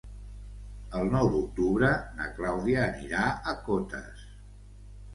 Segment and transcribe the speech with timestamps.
[0.99, 1.91] El nou d'octubre
[2.21, 4.29] na Clàudia anirà a Cotes.